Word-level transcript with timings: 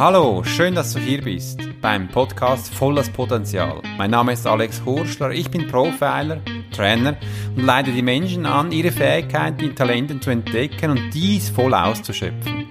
Hallo, 0.00 0.42
schön, 0.44 0.74
dass 0.74 0.94
du 0.94 0.98
hier 0.98 1.20
bist 1.20 1.60
beim 1.82 2.08
Podcast 2.08 2.72
Volles 2.72 3.10
Potenzial. 3.10 3.82
Mein 3.98 4.12
Name 4.12 4.32
ist 4.32 4.46
Alex 4.46 4.82
Hurschler, 4.86 5.32
ich 5.32 5.50
bin 5.50 5.68
Profiler, 5.68 6.40
Trainer 6.74 7.18
und 7.54 7.64
leite 7.64 7.92
die 7.92 8.00
Menschen 8.00 8.46
an, 8.46 8.72
ihre 8.72 8.92
Fähigkeiten, 8.92 9.58
die 9.58 9.74
Talenten 9.74 10.22
zu 10.22 10.30
entdecken 10.30 10.92
und 10.92 11.10
dies 11.12 11.50
voll 11.50 11.74
auszuschöpfen. 11.74 12.66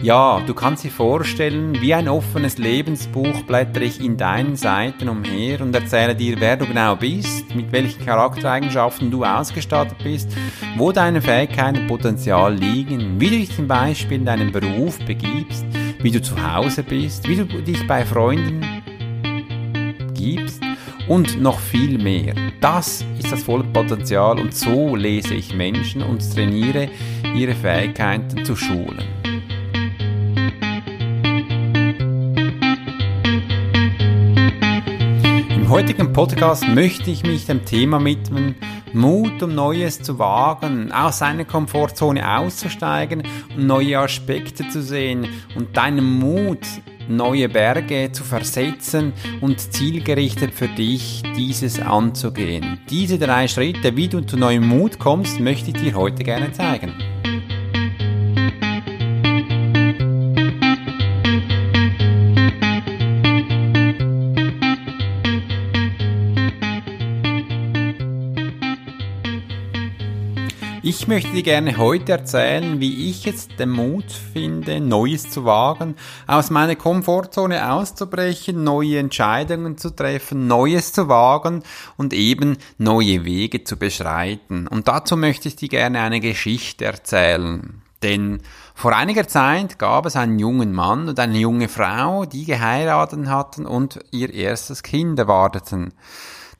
Ja, 0.00 0.40
du 0.46 0.54
kannst 0.54 0.84
dir 0.84 0.92
vorstellen, 0.92 1.80
wie 1.80 1.92
ein 1.94 2.08
offenes 2.08 2.58
Lebensbuch 2.58 3.42
blättere 3.42 3.82
ich 3.82 4.00
in 4.00 4.16
deinen 4.16 4.54
Seiten 4.54 5.08
umher 5.08 5.60
und 5.60 5.74
erzähle 5.74 6.14
dir, 6.14 6.36
wer 6.38 6.56
du 6.56 6.66
genau 6.66 6.94
bist, 6.94 7.52
mit 7.56 7.72
welchen 7.72 8.06
Charaktereigenschaften 8.06 9.10
du 9.10 9.24
ausgestattet 9.24 9.98
bist, 10.04 10.30
wo 10.76 10.92
deine 10.92 11.22
Fähigkeiten 11.22 11.80
und 11.80 11.86
Potenzial 11.88 12.54
liegen, 12.54 13.20
wie 13.20 13.30
du 13.30 13.36
dich 13.38 13.56
zum 13.56 13.66
Beispiel 13.66 14.18
in 14.18 14.26
deinem 14.26 14.52
Beruf 14.52 15.00
begibst, 15.04 15.66
wie 16.00 16.10
du 16.10 16.22
zu 16.22 16.34
Hause 16.40 16.82
bist, 16.82 17.28
wie 17.28 17.36
du 17.36 17.44
dich 17.44 17.86
bei 17.86 18.04
Freunden 18.04 18.64
gibst 20.14 20.62
und 21.08 21.40
noch 21.40 21.58
viel 21.58 21.98
mehr. 21.98 22.34
Das 22.60 23.04
ist 23.18 23.32
das 23.32 23.42
volle 23.42 23.64
Potenzial 23.64 24.38
und 24.38 24.54
so 24.54 24.94
lese 24.94 25.34
ich 25.34 25.54
Menschen 25.54 26.02
und 26.02 26.20
trainiere 26.34 26.88
ihre 27.34 27.54
Fähigkeiten 27.54 28.44
zu 28.44 28.56
schulen. 28.56 29.17
Im 35.68 35.74
heutigen 35.74 36.14
Podcast 36.14 36.66
möchte 36.66 37.10
ich 37.10 37.24
mich 37.24 37.44
dem 37.44 37.66
Thema 37.66 38.02
widmen, 38.02 38.54
Mut, 38.94 39.42
um 39.42 39.54
Neues 39.54 40.00
zu 40.00 40.18
wagen, 40.18 40.90
aus 40.92 41.18
seiner 41.18 41.44
Komfortzone 41.44 42.38
auszusteigen 42.38 43.22
und 43.54 43.66
neue 43.66 43.98
Aspekte 43.98 44.66
zu 44.70 44.80
sehen 44.80 45.28
und 45.56 45.76
deinen 45.76 46.18
Mut, 46.18 46.66
neue 47.06 47.50
Berge 47.50 48.10
zu 48.12 48.24
versetzen 48.24 49.12
und 49.42 49.60
zielgerichtet 49.60 50.54
für 50.54 50.68
dich 50.68 51.22
dieses 51.36 51.78
anzugehen. 51.78 52.80
Diese 52.88 53.18
drei 53.18 53.46
Schritte, 53.46 53.94
wie 53.94 54.08
du 54.08 54.22
zu 54.22 54.38
neuem 54.38 54.66
Mut 54.66 54.98
kommst, 54.98 55.38
möchte 55.38 55.68
ich 55.68 55.76
dir 55.76 55.94
heute 55.94 56.24
gerne 56.24 56.50
zeigen. 56.50 56.94
Ich 70.88 71.06
möchte 71.06 71.32
dir 71.32 71.42
gerne 71.42 71.76
heute 71.76 72.12
erzählen, 72.12 72.80
wie 72.80 73.10
ich 73.10 73.26
jetzt 73.26 73.60
den 73.60 73.68
Mut 73.68 74.10
finde, 74.10 74.80
Neues 74.80 75.28
zu 75.28 75.44
wagen, 75.44 75.96
aus 76.26 76.48
meiner 76.48 76.76
Komfortzone 76.76 77.70
auszubrechen, 77.70 78.64
neue 78.64 78.98
Entscheidungen 78.98 79.76
zu 79.76 79.94
treffen, 79.94 80.46
Neues 80.46 80.94
zu 80.94 81.10
wagen 81.10 81.62
und 81.98 82.14
eben 82.14 82.56
neue 82.78 83.26
Wege 83.26 83.64
zu 83.64 83.76
beschreiten. 83.76 84.66
Und 84.66 84.88
dazu 84.88 85.18
möchte 85.18 85.48
ich 85.48 85.56
dir 85.56 85.68
gerne 85.68 86.00
eine 86.00 86.20
Geschichte 86.20 86.86
erzählen. 86.86 87.82
Denn 88.02 88.40
vor 88.74 88.96
einiger 88.96 89.28
Zeit 89.28 89.78
gab 89.78 90.06
es 90.06 90.16
einen 90.16 90.38
jungen 90.38 90.72
Mann 90.72 91.10
und 91.10 91.20
eine 91.20 91.36
junge 91.36 91.68
Frau, 91.68 92.24
die 92.24 92.46
geheiratet 92.46 93.26
hatten 93.26 93.66
und 93.66 93.98
ihr 94.10 94.32
erstes 94.32 94.82
Kind 94.82 95.18
erwarteten. 95.18 95.92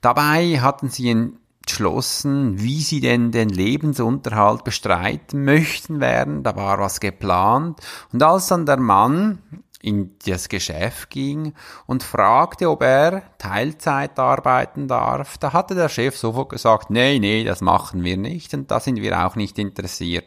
Dabei 0.01 0.59
hatten 0.61 0.89
sie 0.89 1.09
ein 1.09 1.38
entschlossen, 1.69 2.59
wie 2.59 2.81
sie 2.81 2.99
denn 2.99 3.31
den 3.31 3.49
Lebensunterhalt 3.49 4.63
bestreiten 4.63 5.45
möchten 5.45 5.99
werden. 5.99 6.41
Da 6.41 6.55
war 6.55 6.79
was 6.79 6.99
geplant. 6.99 7.79
Und 8.11 8.23
als 8.23 8.47
dann 8.47 8.65
der 8.65 8.77
Mann 8.77 9.39
in 9.81 10.15
das 10.25 10.49
Geschäft 10.49 11.11
ging 11.11 11.53
und 11.85 12.01
fragte, 12.01 12.69
ob 12.69 12.81
er 12.81 13.21
Teilzeit 13.37 14.17
arbeiten 14.17 14.87
darf, 14.87 15.37
da 15.37 15.53
hatte 15.53 15.75
der 15.75 15.89
Chef 15.89 16.17
sofort 16.17 16.49
gesagt, 16.49 16.89
nee, 16.89 17.19
nee, 17.19 17.43
das 17.43 17.61
machen 17.61 18.03
wir 18.03 18.17
nicht 18.17 18.53
und 18.53 18.71
da 18.71 18.79
sind 18.79 18.97
wir 18.97 19.25
auch 19.25 19.35
nicht 19.35 19.59
interessiert. 19.59 20.25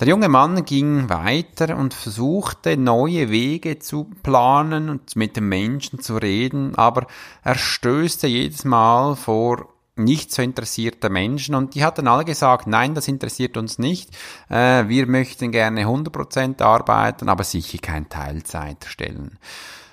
Der 0.00 0.08
junge 0.08 0.28
Mann 0.28 0.64
ging 0.64 1.08
weiter 1.08 1.76
und 1.76 1.94
versuchte 1.94 2.76
neue 2.76 3.30
Wege 3.30 3.78
zu 3.78 4.10
planen 4.24 4.88
und 4.88 5.14
mit 5.14 5.36
den 5.36 5.48
Menschen 5.48 6.00
zu 6.00 6.16
reden, 6.16 6.74
aber 6.74 7.06
er 7.44 7.54
stößte 7.54 8.26
jedes 8.26 8.64
Mal 8.64 9.14
vor 9.14 9.73
nicht 9.96 10.32
so 10.32 10.42
interessierte 10.42 11.08
Menschen 11.10 11.54
und 11.54 11.74
die 11.74 11.84
hatten 11.84 12.08
alle 12.08 12.24
gesagt, 12.24 12.66
nein, 12.66 12.94
das 12.94 13.08
interessiert 13.08 13.56
uns 13.56 13.78
nicht, 13.78 14.10
äh, 14.48 14.88
wir 14.88 15.06
möchten 15.06 15.52
gerne 15.52 15.86
100% 15.86 16.62
arbeiten, 16.62 17.28
aber 17.28 17.44
sicher 17.44 17.78
kein 17.78 18.08
Teilzeit 18.08 18.84
stellen. 18.86 19.38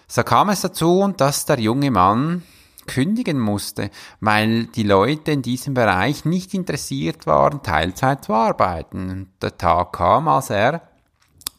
So 0.08 0.24
kam 0.24 0.50
es 0.50 0.62
dazu, 0.62 1.14
dass 1.16 1.46
der 1.46 1.60
junge 1.60 1.92
Mann 1.92 2.44
kündigen 2.88 3.40
musste, 3.40 3.92
weil 4.20 4.66
die 4.66 4.84
Leute 4.84 5.32
in 5.32 5.42
diesem 5.42 5.74
Bereich 5.74 6.26
nicht 6.26 6.54
interessiert 6.54 7.28
waren, 7.28 7.64
Teilzeit 7.64 8.26
zu 8.26 8.34
arbeiten. 8.34 9.32
der 9.42 9.58
Tag 9.58 9.94
kam, 9.94 10.28
als 10.28 10.50
er 10.50 10.91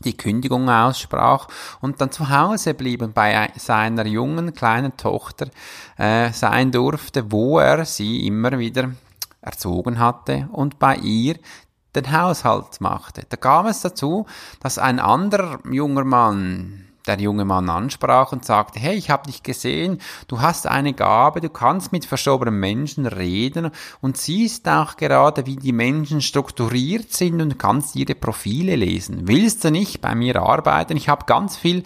die 0.03 0.17
Kündigung 0.17 0.69
aussprach 0.69 1.49
und 1.81 2.01
dann 2.01 2.11
zu 2.11 2.29
Hause 2.29 2.75
blieb 2.75 3.03
und 3.03 3.15
bei 3.15 3.51
seiner 3.57 4.07
jungen 4.07 4.53
kleinen 4.53 4.97
Tochter 4.97 5.49
äh, 5.97 6.31
sein 6.33 6.71
durfte, 6.71 7.31
wo 7.33 7.59
er 7.59 7.85
sie 7.85 8.27
immer 8.27 8.59
wieder 8.59 8.91
erzogen 9.41 9.99
hatte 9.99 10.49
und 10.53 10.79
bei 10.79 10.97
ihr 10.97 11.37
den 11.95 12.11
Haushalt 12.13 12.81
machte. 12.81 13.25
Da 13.29 13.37
kam 13.37 13.67
es 13.67 13.81
dazu, 13.81 14.27
dass 14.61 14.79
ein 14.79 14.99
anderer 14.99 15.59
junger 15.71 16.05
Mann, 16.05 16.82
der 17.07 17.19
junge 17.19 17.45
Mann 17.45 17.69
ansprach 17.69 18.33
und 18.33 18.45
sagte, 18.45 18.79
hey, 18.79 18.95
ich 18.95 19.11
habe 19.11 19.27
dich 19.27 19.43
gesehen, 19.43 19.99
du 20.29 20.41
hast 20.41 20.67
eine 20.67 20.93
Gabe, 20.93 21.41
du 21.41 21.49
kannst 21.49 21.93
mit 21.93 22.05
verschobenen 22.05 22.59
Menschen 22.59 23.07
reden 23.07 23.71
und 24.01 24.17
siehst 24.17 24.69
auch 24.69 24.97
gerade, 24.97 25.47
wie 25.47 25.57
die 25.57 25.73
Menschen 25.73 26.21
strukturiert 26.21 27.13
sind 27.13 27.41
und 27.41 27.59
kannst 27.59 27.97
ihre 27.97 28.15
Profile 28.15 28.77
lesen. 28.77 29.27
Willst 29.29 29.65
du 29.65 29.71
nicht 29.71 30.01
bei 30.01 30.15
mir 30.15 30.41
arbeiten? 30.41 30.97
Ich 30.97 31.09
habe 31.09 31.27
ganz 31.27 31.57
viel 31.57 31.83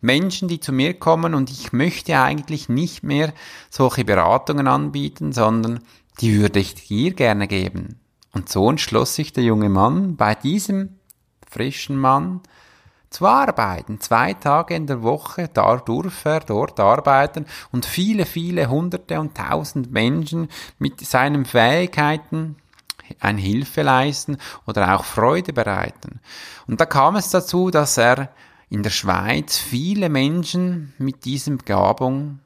Menschen, 0.00 0.48
die 0.48 0.60
zu 0.60 0.72
mir 0.72 0.94
kommen 0.94 1.34
und 1.34 1.50
ich 1.50 1.72
möchte 1.72 2.18
eigentlich 2.18 2.68
nicht 2.68 3.02
mehr 3.02 3.32
solche 3.68 4.04
Beratungen 4.04 4.66
anbieten, 4.66 5.32
sondern 5.32 5.80
die 6.20 6.38
würde 6.38 6.58
ich 6.58 6.74
dir 6.74 7.12
gerne 7.12 7.46
geben. 7.46 8.00
Und 8.32 8.48
so 8.48 8.70
entschloss 8.70 9.14
sich 9.14 9.32
der 9.32 9.44
junge 9.44 9.68
Mann 9.68 10.16
bei 10.16 10.34
diesem 10.34 11.00
frischen 11.48 11.96
Mann, 11.96 12.40
zu 13.10 13.26
arbeiten. 13.26 14.00
Zwei 14.00 14.34
Tage 14.34 14.74
in 14.74 14.86
der 14.86 15.02
Woche, 15.02 15.50
da 15.52 15.76
durfte 15.76 16.28
er 16.28 16.40
dort 16.40 16.78
arbeiten 16.78 17.44
und 17.72 17.84
viele, 17.84 18.24
viele 18.24 18.70
hunderte 18.70 19.20
und 19.20 19.36
tausend 19.36 19.90
Menschen 19.90 20.48
mit 20.78 21.00
seinen 21.04 21.44
Fähigkeiten 21.44 22.56
ein 23.18 23.38
Hilfe 23.38 23.82
leisten 23.82 24.38
oder 24.66 24.94
auch 24.94 25.04
Freude 25.04 25.52
bereiten. 25.52 26.20
Und 26.68 26.80
da 26.80 26.86
kam 26.86 27.16
es 27.16 27.30
dazu, 27.30 27.70
dass 27.70 27.98
er 27.98 28.30
in 28.68 28.84
der 28.84 28.90
Schweiz 28.90 29.58
viele 29.58 30.08
Menschen 30.08 30.94
mit 30.98 31.24
diesem 31.24 31.58
Begabung 31.58 32.38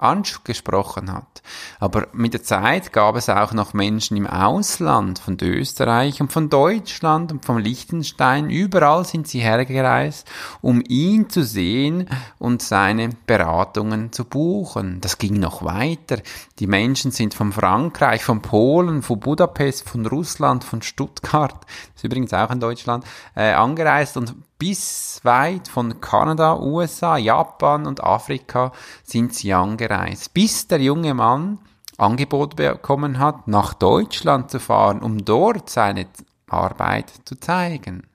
angesprochen 0.00 1.12
hat. 1.12 1.42
Aber 1.78 2.08
mit 2.12 2.32
der 2.32 2.42
Zeit 2.42 2.92
gab 2.92 3.16
es 3.16 3.28
auch 3.28 3.52
noch 3.52 3.74
Menschen 3.74 4.16
im 4.16 4.26
Ausland, 4.26 5.18
von 5.18 5.36
Österreich 5.40 6.20
und 6.20 6.32
von 6.32 6.48
Deutschland 6.48 7.32
und 7.32 7.44
von 7.44 7.60
Liechtenstein. 7.60 8.50
Überall 8.50 9.04
sind 9.04 9.28
sie 9.28 9.40
hergereist, 9.40 10.26
um 10.60 10.82
ihn 10.86 11.28
zu 11.28 11.44
sehen 11.44 12.08
und 12.38 12.62
seine 12.62 13.10
Beratungen 13.26 14.12
zu 14.12 14.24
buchen. 14.24 15.00
Das 15.00 15.18
ging 15.18 15.38
noch 15.38 15.64
weiter. 15.64 16.18
Die 16.58 16.66
Menschen 16.66 17.10
sind 17.10 17.34
von 17.34 17.52
Frankreich, 17.52 18.24
von 18.24 18.42
Polen, 18.42 19.02
von 19.02 19.20
Budapest, 19.20 19.88
von 19.88 20.06
Russland, 20.06 20.64
von 20.64 20.82
Stuttgart, 20.82 21.66
ist 21.94 22.04
übrigens 22.04 22.32
auch 22.32 22.50
in 22.50 22.60
Deutschland, 22.60 23.04
äh, 23.34 23.52
angereist 23.52 24.16
und 24.16 24.34
bis 24.60 25.20
weit 25.24 25.68
von 25.68 26.02
Kanada, 26.02 26.60
USA, 26.60 27.16
Japan 27.16 27.86
und 27.86 28.04
Afrika 28.04 28.72
sind 29.02 29.34
sie 29.34 29.54
angereist, 29.54 30.34
bis 30.34 30.68
der 30.68 30.80
junge 30.80 31.14
Mann 31.14 31.58
Angebot 31.96 32.56
bekommen 32.56 33.18
hat, 33.18 33.48
nach 33.48 33.74
Deutschland 33.74 34.50
zu 34.50 34.60
fahren, 34.60 35.00
um 35.00 35.24
dort 35.24 35.70
seine 35.70 36.06
Arbeit 36.46 37.10
zu 37.24 37.40
zeigen. 37.40 38.06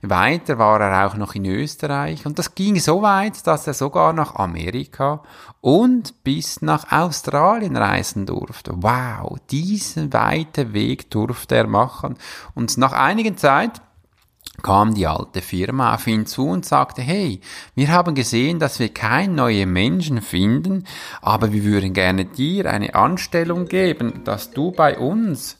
Weiter 0.00 0.58
war 0.58 0.80
er 0.80 1.06
auch 1.06 1.16
noch 1.16 1.34
in 1.34 1.44
Österreich 1.44 2.26
und 2.26 2.38
das 2.38 2.54
ging 2.54 2.80
so 2.80 3.02
weit, 3.02 3.46
dass 3.46 3.66
er 3.66 3.74
sogar 3.74 4.12
nach 4.12 4.34
Amerika 4.34 5.22
und 5.60 6.24
bis 6.24 6.60
nach 6.60 6.90
Australien 6.90 7.76
reisen 7.76 8.26
durfte. 8.26 8.72
Wow, 8.76 9.38
diesen 9.50 10.12
weiten 10.12 10.72
Weg 10.72 11.10
durfte 11.10 11.56
er 11.56 11.66
machen 11.66 12.16
und 12.54 12.76
nach 12.78 12.92
einigen 12.92 13.36
Zeit 13.36 13.80
kam 14.60 14.94
die 14.94 15.06
alte 15.06 15.40
Firma 15.40 15.94
auf 15.94 16.06
ihn 16.06 16.26
zu 16.26 16.48
und 16.48 16.64
sagte, 16.66 17.02
hey, 17.02 17.40
wir 17.74 17.88
haben 17.88 18.14
gesehen, 18.14 18.58
dass 18.58 18.78
wir 18.78 18.92
keine 18.92 19.32
neuen 19.32 19.72
Menschen 19.72 20.20
finden, 20.20 20.84
aber 21.20 21.52
wir 21.52 21.64
würden 21.64 21.94
gerne 21.94 22.26
dir 22.26 22.70
eine 22.70 22.94
Anstellung 22.94 23.66
geben, 23.66 24.24
dass 24.24 24.50
du 24.50 24.70
bei 24.70 24.98
uns 24.98 25.58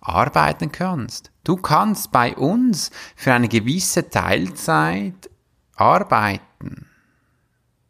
arbeiten 0.00 0.70
kannst. 0.70 1.32
Du 1.44 1.56
kannst 1.56 2.12
bei 2.12 2.36
uns 2.36 2.90
für 3.16 3.32
eine 3.32 3.48
gewisse 3.48 4.10
Teilzeit 4.10 5.30
arbeiten. 5.74 6.86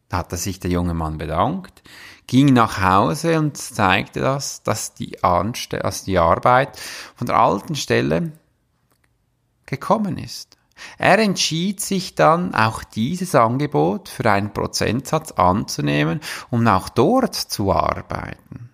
Da 0.08 0.18
hat 0.18 0.30
sich 0.32 0.60
der 0.60 0.70
junge 0.70 0.94
Mann 0.94 1.18
bedankt, 1.18 1.82
ging 2.26 2.52
nach 2.52 2.80
Hause 2.80 3.38
und 3.38 3.56
zeigte 3.56 4.20
das, 4.20 4.62
dass 4.62 4.94
die, 4.94 5.22
Anste 5.22 5.78
dass 5.78 6.04
die 6.04 6.18
Arbeit 6.18 6.78
von 7.16 7.26
der 7.26 7.36
alten 7.36 7.74
Stelle 7.74 8.32
gekommen 9.66 10.18
ist. 10.18 10.56
Er 10.98 11.18
entschied 11.18 11.80
sich 11.80 12.14
dann, 12.14 12.54
auch 12.54 12.84
dieses 12.84 13.34
Angebot 13.34 14.08
für 14.08 14.30
einen 14.30 14.52
Prozentsatz 14.52 15.32
anzunehmen, 15.32 16.20
um 16.50 16.66
auch 16.66 16.88
dort 16.88 17.34
zu 17.34 17.72
arbeiten. 17.72 18.66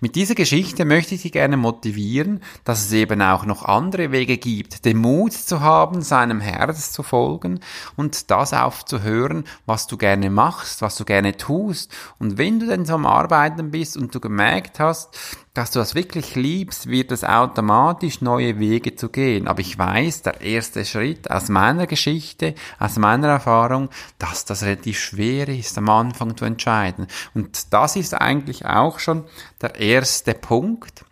Mit 0.00 0.14
dieser 0.14 0.34
Geschichte 0.34 0.84
möchte 0.84 1.14
ich 1.14 1.20
Sie 1.20 1.30
gerne 1.30 1.56
motivieren, 1.56 2.42
dass 2.64 2.84
es 2.86 2.92
eben 2.92 3.20
auch 3.20 3.44
noch 3.44 3.62
andere 3.62 4.10
Wege 4.10 4.38
gibt, 4.38 4.84
den 4.84 4.96
Mut 4.96 5.34
zu 5.34 5.60
haben, 5.60 6.02
seinem 6.02 6.40
Herz 6.40 6.92
zu 6.92 7.02
folgen 7.02 7.60
und 7.94 8.30
das 8.30 8.52
aufzuhören, 8.54 9.44
was 9.66 9.86
du 9.86 9.96
gerne 9.96 10.30
machst, 10.30 10.82
was 10.82 10.96
du 10.96 11.04
gerne 11.04 11.36
tust. 11.36 11.92
Und 12.18 12.38
wenn 12.38 12.58
du 12.58 12.66
denn 12.66 12.86
so 12.86 12.94
am 12.94 13.06
Arbeiten 13.06 13.70
bist 13.70 13.96
und 13.96 14.14
du 14.14 14.20
gemerkt 14.20 14.80
hast, 14.80 15.18
dass 15.56 15.70
du 15.70 15.78
das 15.78 15.94
wirklich 15.94 16.34
liebst, 16.34 16.88
wird 16.88 17.10
es 17.12 17.24
automatisch 17.24 18.20
neue 18.20 18.58
Wege 18.58 18.94
zu 18.94 19.08
gehen. 19.08 19.48
Aber 19.48 19.60
ich 19.60 19.78
weiß, 19.78 20.22
der 20.22 20.40
erste 20.42 20.84
Schritt 20.84 21.30
aus 21.30 21.48
meiner 21.48 21.86
Geschichte, 21.86 22.54
aus 22.78 22.96
meiner 22.96 23.28
Erfahrung, 23.28 23.88
dass 24.18 24.44
das 24.44 24.62
relativ 24.62 24.98
schwer 24.98 25.48
ist, 25.48 25.78
am 25.78 25.88
Anfang 25.88 26.36
zu 26.36 26.44
entscheiden. 26.44 27.06
Und 27.34 27.72
das 27.72 27.96
ist 27.96 28.14
eigentlich 28.14 28.66
auch 28.66 28.98
schon 28.98 29.24
der 29.62 29.76
erste 29.76 30.34
Punkt. 30.34 31.04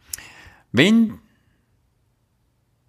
Wenn 0.73 1.19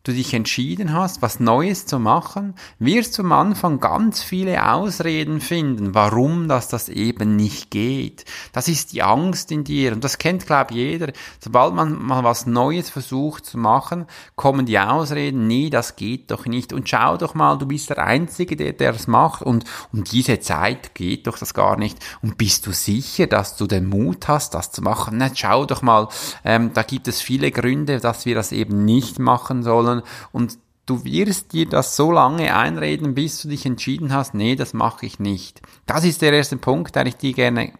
du 0.05 0.13
dich 0.13 0.33
entschieden 0.33 0.93
hast, 0.93 1.21
was 1.21 1.39
Neues 1.39 1.87
zu 1.87 1.99
machen, 1.99 2.53
wirst 2.77 3.17
du 3.17 3.23
am 3.23 3.31
Anfang 3.31 3.79
ganz 3.79 4.21
viele 4.21 4.71
Ausreden 4.71 5.41
finden, 5.41 5.95
warum 5.95 6.47
das 6.47 6.67
das 6.67 6.89
eben 6.89 7.35
nicht 7.35 7.71
geht. 7.71 8.23
Das 8.53 8.67
ist 8.67 8.93
die 8.93 9.01
Angst 9.01 9.51
in 9.51 9.63
dir 9.63 9.93
und 9.93 10.03
das 10.03 10.19
kennt, 10.19 10.45
glaube 10.45 10.71
ich, 10.71 10.77
jeder. 10.77 11.11
Sobald 11.39 11.73
man 11.73 12.01
mal 12.01 12.23
was 12.23 12.45
Neues 12.45 12.89
versucht 12.89 13.47
zu 13.47 13.57
machen, 13.57 14.05
kommen 14.35 14.67
die 14.67 14.77
Ausreden, 14.77 15.47
nee, 15.47 15.71
das 15.71 15.95
geht 15.95 16.29
doch 16.29 16.45
nicht. 16.45 16.71
Und 16.71 16.87
schau 16.87 17.17
doch 17.17 17.33
mal, 17.33 17.57
du 17.57 17.65
bist 17.65 17.89
der 17.89 17.97
Einzige, 17.97 18.55
der, 18.55 18.73
der 18.73 18.93
das 18.93 19.07
macht 19.07 19.41
und 19.41 19.65
um 19.91 20.03
diese 20.03 20.39
Zeit 20.39 20.93
geht 20.93 21.25
doch 21.25 21.39
das 21.39 21.55
gar 21.55 21.77
nicht. 21.77 21.97
Und 22.21 22.37
bist 22.37 22.67
du 22.67 22.71
sicher, 22.71 23.25
dass 23.25 23.57
du 23.57 23.65
den 23.65 23.89
Mut 23.89 24.27
hast, 24.27 24.53
das 24.53 24.71
zu 24.71 24.83
machen? 24.83 25.17
Na, 25.17 25.31
schau 25.33 25.65
doch 25.65 25.81
mal, 25.81 26.09
ähm, 26.43 26.71
da 26.73 26.83
gibt 26.83 27.07
es 27.07 27.21
viele 27.21 27.49
Gründe, 27.49 27.99
dass 27.99 28.27
wir 28.27 28.35
das 28.35 28.51
eben 28.51 28.85
nicht 28.85 29.17
machen 29.17 29.63
sollen 29.63 29.94
sondern 29.95 30.09
und 30.31 30.57
du 30.85 31.03
wirst 31.03 31.53
dir 31.53 31.67
das 31.67 31.95
so 31.95 32.11
lange 32.11 32.55
einreden, 32.55 33.15
bis 33.15 33.41
du 33.41 33.49
dich 33.49 33.65
entschieden 33.65 34.13
hast, 34.13 34.33
nee, 34.33 34.55
das 34.55 34.73
mache 34.73 35.05
ich 35.05 35.19
nicht. 35.19 35.61
Das 35.85 36.03
ist 36.03 36.21
der 36.21 36.33
erste 36.33 36.57
Punkt, 36.57 36.95
den 36.95 37.07
ich 37.07 37.17
dir 37.17 37.33
gerne 37.33 37.73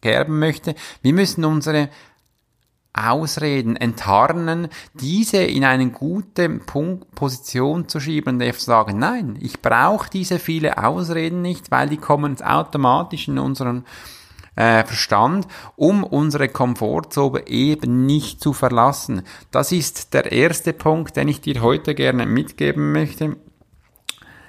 gerben 0.00 0.38
möchte. 0.38 0.74
Wir 1.02 1.12
müssen 1.12 1.44
unsere 1.44 1.88
Ausreden 2.92 3.74
enttarnen, 3.74 4.68
diese 4.94 5.38
in 5.38 5.64
eine 5.64 5.90
gute 5.90 6.48
Punkt, 6.48 7.12
Position 7.16 7.88
zu 7.88 7.98
schieben 7.98 8.40
und 8.40 8.54
zu 8.54 8.64
sagen, 8.64 8.98
nein, 9.00 9.36
ich 9.40 9.60
brauche 9.60 10.08
diese 10.08 10.38
viele 10.38 10.78
Ausreden 10.78 11.42
nicht, 11.42 11.72
weil 11.72 11.88
die 11.88 11.96
kommen 11.96 12.40
automatisch 12.40 13.26
in 13.26 13.40
unseren 13.40 13.84
äh, 14.56 14.84
Verstand, 14.84 15.46
um 15.76 16.04
unsere 16.04 16.48
Komfortzone 16.48 17.46
eben 17.46 18.06
nicht 18.06 18.40
zu 18.40 18.52
verlassen. 18.52 19.22
Das 19.50 19.72
ist 19.72 20.14
der 20.14 20.32
erste 20.32 20.72
Punkt, 20.72 21.16
den 21.16 21.28
ich 21.28 21.40
dir 21.40 21.62
heute 21.62 21.94
gerne 21.94 22.26
mitgeben 22.26 22.92
möchte. 22.92 23.36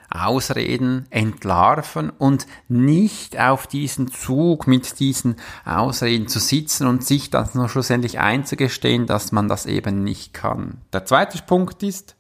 Ausreden 0.10 1.08
entlarven 1.10 2.10
und 2.10 2.48
nicht 2.70 3.38
auf 3.40 3.68
diesen 3.68 4.10
Zug 4.10 4.68
mit 4.68 5.00
diesen 5.00 5.36
Ausreden 5.66 6.28
zu 6.28 6.40
sitzen 6.40 6.88
und 6.88 7.04
sich 7.04 7.32
dann 7.32 7.50
noch 7.54 7.70
schlussendlich 7.70 8.20
einzugestehen, 8.20 9.08
dass 9.08 9.32
man 9.32 9.50
das 9.50 9.66
eben 9.66 10.04
nicht 10.04 10.34
kann. 10.34 10.82
Der 10.94 11.06
zweite 11.06 11.42
Punkt 11.44 11.84
ist, 11.84 12.16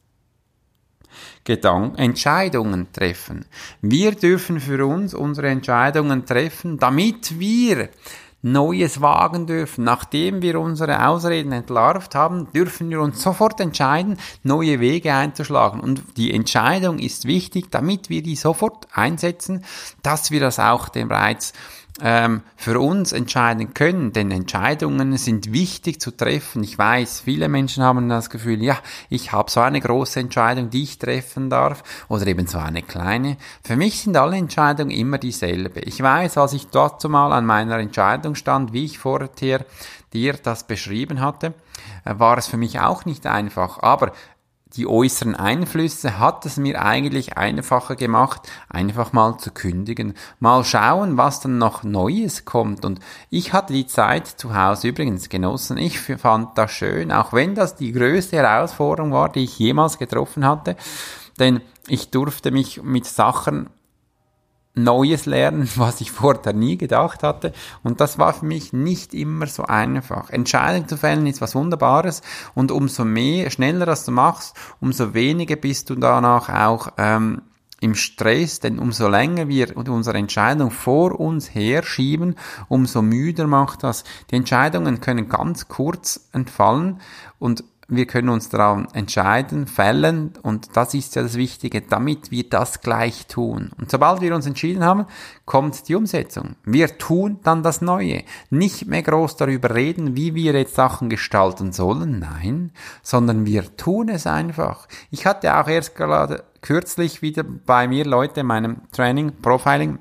Gedanken, 1.45 1.97
Entscheidungen 1.97 2.92
treffen. 2.92 3.45
Wir 3.81 4.12
dürfen 4.12 4.59
für 4.59 4.86
uns 4.86 5.13
unsere 5.13 5.47
Entscheidungen 5.47 6.25
treffen, 6.25 6.77
damit 6.80 7.39
wir 7.39 7.89
Neues 8.42 9.01
wagen 9.01 9.47
dürfen. 9.47 9.83
Nachdem 9.83 10.44
wir 10.44 10.59
unsere 10.59 11.07
Ausreden 11.07 11.51
entlarvt 11.51 12.13
haben, 12.13 12.51
dürfen 12.51 12.92
wir 12.92 13.01
uns 13.01 13.24
sofort 13.24 13.59
entscheiden, 13.59 14.19
neue 14.44 14.80
Wege 14.80 15.15
einzuschlagen. 15.15 15.80
Und 15.80 16.03
die 16.15 16.31
Entscheidung 16.31 17.00
ist 17.00 17.25
wichtig, 17.25 17.71
damit 17.71 18.12
wir 18.12 18.21
die 18.21 18.36
sofort 18.36 18.88
einsetzen, 18.94 19.65
dass 20.03 20.30
wir 20.30 20.39
das 20.39 20.59
auch 20.59 20.89
bereits 20.89 21.53
ähm, 22.01 22.42
für 22.57 22.80
uns 22.80 23.13
entscheiden 23.13 23.74
können, 23.74 24.12
denn 24.12 24.30
Entscheidungen 24.30 25.15
sind 25.18 25.53
wichtig 25.53 26.01
zu 26.01 26.12
treffen. 26.12 26.63
Ich 26.63 26.77
weiß, 26.77 27.21
viele 27.21 27.47
Menschen 27.47 27.83
haben 27.83 28.09
das 28.09 28.30
Gefühl, 28.30 28.62
ja, 28.62 28.77
ich 29.09 29.31
habe 29.31 29.50
so 29.50 29.62
eine 29.62 29.80
große 29.80 30.19
Entscheidung, 30.19 30.69
die 30.69 30.83
ich 30.83 31.00
treffen 31.00 31.50
darf, 31.50 31.83
oder 32.09 32.27
eben 32.27 32.47
so 32.47 32.57
eine 32.57 32.81
kleine. 32.81 33.38
Für 33.63 33.77
mich 33.77 34.01
sind 34.01 34.18
alle 34.18 34.36
Entscheidungen 34.36 34.92
immer 34.92 35.18
dieselbe. 35.18 35.80
Ich 35.81 36.01
weiß, 36.01 36.38
als 36.38 36.53
ich 36.53 36.68
dazu 36.68 37.07
mal 37.07 37.31
an 37.31 37.45
meiner 37.45 37.80
Entscheidung 37.80 38.36
stand, 38.36 38.74
wie 38.74 38.86
ich 38.86 39.00
vorher 39.00 39.30
dir 40.13 40.33
das 40.33 40.68
beschrieben 40.68 41.21
hatte, 41.21 41.53
äh, 42.03 42.13
war 42.18 42.38
es 42.38 42.47
für 42.47 42.57
mich 42.57 42.80
auch 42.80 43.06
nicht 43.06 43.25
einfach. 43.25 43.80
Aber 43.80 44.12
die 44.75 44.88
äußeren 44.88 45.36
Einflüsse 45.36 46.19
hat 46.19 46.45
es 46.45 46.57
mir 46.57 46.81
eigentlich 46.81 47.38
einfacher 47.38 47.95
gemacht, 47.95 48.42
einfach 48.69 49.13
mal 49.13 49.38
zu 49.38 49.51
kündigen, 49.51 50.13
mal 50.39 50.63
schauen, 50.63 51.18
was 51.18 51.39
dann 51.39 51.57
noch 51.57 51.83
Neues 51.83 52.45
kommt. 52.45 52.86
Und 52.86 53.00
ich 53.30 53.54
hatte 53.54 53.74
die 53.74 53.88
Zeit 53.88 54.27
zu 54.27 54.56
Hause 54.56 54.89
übrigens 54.89 55.30
genossen. 55.30 55.77
Ich 55.77 56.00
fand 56.00 56.57
das 56.57 56.72
schön, 56.72 57.12
auch 57.12 57.33
wenn 57.33 57.56
das 57.56 57.75
die 57.75 57.92
größte 57.92 58.38
Herausforderung 58.38 59.12
war, 59.12 59.30
die 59.30 59.45
ich 59.45 59.57
jemals 59.60 59.98
getroffen 59.98 60.45
hatte. 60.45 60.75
Denn 61.39 61.62
ich 61.88 62.12
durfte 62.12 62.51
mich 62.51 62.81
mit 62.83 63.06
Sachen 63.06 63.69
Neues 64.75 65.25
lernen, 65.25 65.69
was 65.75 66.01
ich 66.01 66.12
vorher 66.12 66.54
nie 66.54 66.77
gedacht 66.77 67.24
hatte. 67.24 67.54
Und 67.83 68.01
das 68.01 68.19
war 68.19 68.33
für 68.33 68.45
mich 68.45 68.74
nicht 68.74 69.13
immer 69.13 69.48
so 69.48 69.63
einfach. 69.63 70.30
Entscheidungen 70.30 70.88
zu 70.88 70.98
fällen 70.98 71.27
ist 71.27 71.42
was 71.42 71.56
Wunderbares 71.56 72.22
und 72.54 72.72
umso 72.72 73.06
mehr, 73.06 73.50
schneller 73.50 73.86
das 73.86 74.06
du 74.06 74.12
machst, 74.12 74.56
umso 74.80 75.14
weniger 75.14 75.56
bist 75.56 75.90
du 75.90 75.95
danach 75.95 76.50
auch 76.50 76.90
ähm, 76.97 77.42
im 77.81 77.95
Stress, 77.95 78.59
denn 78.59 78.80
umso 78.80 79.07
länger 79.07 79.47
wir 79.47 79.76
unsere 79.78 80.18
Entscheidung 80.18 80.71
vor 80.71 81.19
uns 81.19 81.54
herschieben, 81.54 82.35
umso 82.69 83.02
müder 83.02 83.47
macht 83.47 83.83
das. 83.83 84.04
Die 84.31 84.35
Entscheidungen 84.35 85.02
können 85.02 85.30
ganz 85.30 85.68
kurz 85.68 86.30
entfallen 86.31 87.02
und 87.38 87.64
wir 87.87 88.07
können 88.07 88.30
uns 88.30 88.49
daran 88.49 88.87
entscheiden, 88.94 89.68
fällen 89.68 90.33
und 90.42 90.75
das 90.75 90.94
ist 90.94 91.15
ja 91.15 91.21
das 91.21 91.35
Wichtige, 91.35 91.81
damit 91.81 92.31
wir 92.31 92.49
das 92.49 92.81
gleich 92.81 93.27
tun. 93.27 93.71
Und 93.77 93.92
sobald 93.92 94.21
wir 94.21 94.33
uns 94.33 94.45
entschieden 94.45 94.83
haben, 94.83 95.06
kommt 95.45 95.87
die 95.87 95.95
Umsetzung. 95.95 96.56
Wir 96.63 96.97
tun 96.97 97.39
dann 97.44 97.61
das 97.61 97.81
Neue. 97.81 98.23
Nicht 98.49 98.87
mehr 98.87 99.04
groß 99.04 99.37
darüber 99.37 99.75
reden, 99.75 100.15
wie 100.15 100.33
wir 100.33 100.54
jetzt 100.54 100.75
Sachen 100.75 101.09
gestalten 101.09 101.71
sollen, 101.73 102.19
nein, 102.19 102.71
sondern 103.04 103.45
wir 103.45 103.75
tun 103.77 104.09
es 104.09 104.25
einfach. 104.25 104.87
Ich 105.11 105.25
hatte 105.25 105.56
auch 105.56 105.68
erst 105.68 105.95
gerade 105.95 106.44
kürzlich 106.61 107.21
wieder 107.21 107.44
bei 107.44 107.87
mir 107.87 108.06
Leute 108.06 108.39
in 108.39 108.47
meinem 108.47 108.81
Training, 108.92 109.33
Profiling, 109.42 109.99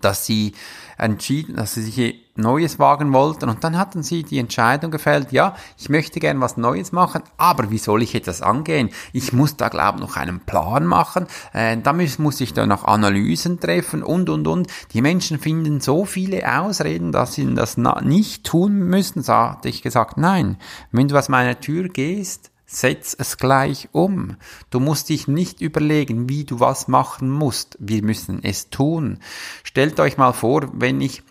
dass 0.00 0.26
sie 0.26 0.52
entschieden, 0.98 1.56
dass 1.56 1.74
sie 1.74 1.82
sich 1.82 2.27
Neues 2.38 2.78
wagen 2.78 3.12
wollten 3.12 3.48
und 3.48 3.62
dann 3.64 3.76
hatten 3.76 4.02
sie 4.02 4.22
die 4.22 4.38
Entscheidung 4.38 4.90
gefällt, 4.90 5.32
ja, 5.32 5.54
ich 5.76 5.88
möchte 5.88 6.20
gern 6.20 6.40
was 6.40 6.56
Neues 6.56 6.92
machen, 6.92 7.22
aber 7.36 7.70
wie 7.70 7.78
soll 7.78 8.02
ich 8.02 8.14
etwas 8.14 8.42
angehen? 8.42 8.90
Ich 9.12 9.32
muss 9.32 9.56
da, 9.56 9.68
glaube 9.68 9.98
ich, 9.98 10.04
noch 10.04 10.16
einen 10.16 10.40
Plan 10.40 10.86
machen, 10.86 11.26
äh, 11.52 11.76
da 11.76 11.92
muss, 11.92 12.40
ich 12.40 12.54
da 12.54 12.66
noch 12.66 12.84
Analysen 12.84 13.60
treffen 13.60 14.02
und, 14.02 14.30
und, 14.30 14.46
und. 14.46 14.68
Die 14.92 15.02
Menschen 15.02 15.38
finden 15.38 15.80
so 15.80 16.04
viele 16.04 16.60
Ausreden, 16.60 17.12
dass 17.12 17.34
sie 17.34 17.54
das 17.54 17.76
nicht 17.76 18.44
tun 18.44 18.78
müssen, 18.78 19.22
so 19.22 19.34
hatte 19.34 19.68
ich 19.68 19.82
gesagt, 19.82 20.16
nein, 20.16 20.56
wenn 20.92 21.08
du 21.08 21.18
aus 21.18 21.28
meiner 21.28 21.60
Tür 21.60 21.88
gehst, 21.88 22.50
Setz 22.70 23.16
es 23.18 23.38
gleich 23.38 23.88
um. 23.92 24.36
Du 24.68 24.78
musst 24.78 25.08
dich 25.08 25.26
nicht 25.26 25.62
überlegen, 25.62 26.28
wie 26.28 26.44
du 26.44 26.60
was 26.60 26.86
machen 26.86 27.30
musst. 27.30 27.78
Wir 27.80 28.02
müssen 28.02 28.44
es 28.44 28.68
tun. 28.68 29.20
Stellt 29.64 29.98
euch 30.00 30.18
mal 30.18 30.34
vor, 30.34 30.68
wenn 30.74 31.00
ich 31.00 31.22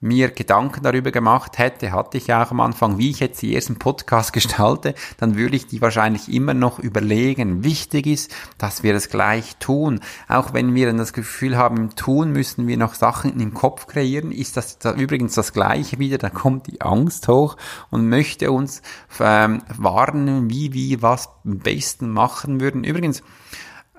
mir 0.00 0.30
Gedanken 0.30 0.82
darüber 0.82 1.10
gemacht 1.10 1.58
hätte, 1.58 1.92
hatte 1.92 2.16
ich 2.16 2.32
auch 2.32 2.50
am 2.50 2.60
Anfang, 2.60 2.96
wie 2.96 3.10
ich 3.10 3.20
jetzt 3.20 3.42
die 3.42 3.54
ersten 3.54 3.76
Podcast 3.76 4.32
gestalte, 4.32 4.94
dann 5.18 5.36
würde 5.36 5.56
ich 5.56 5.66
die 5.66 5.82
wahrscheinlich 5.82 6.32
immer 6.32 6.54
noch 6.54 6.78
überlegen. 6.78 7.62
Wichtig 7.64 8.06
ist, 8.06 8.34
dass 8.56 8.82
wir 8.82 8.94
es 8.94 9.10
gleich 9.10 9.56
tun. 9.56 10.00
Auch 10.26 10.54
wenn 10.54 10.74
wir 10.74 10.86
dann 10.86 10.96
das 10.96 11.12
Gefühl 11.12 11.56
haben, 11.56 11.76
im 11.76 11.96
Tun 11.96 12.32
müssen 12.32 12.66
wir 12.66 12.78
noch 12.78 12.94
Sachen 12.94 13.38
im 13.38 13.52
Kopf 13.52 13.86
kreieren, 13.86 14.32
ist 14.32 14.56
das, 14.56 14.78
übrigens 14.96 15.34
das 15.34 15.52
Gleiche 15.52 15.98
wieder, 15.98 16.16
da 16.16 16.30
kommt 16.30 16.66
die 16.66 16.80
Angst 16.80 17.28
hoch 17.28 17.56
und 17.90 18.08
möchte 18.08 18.52
uns 18.52 18.80
ähm, 19.20 19.62
warnen, 19.76 20.48
wie 20.48 20.72
wir 20.72 21.02
was 21.02 21.28
am 21.44 21.58
besten 21.58 22.10
machen 22.10 22.60
würden. 22.60 22.84
Übrigens, 22.84 23.22